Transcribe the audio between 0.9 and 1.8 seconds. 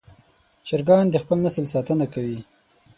د خپل نسل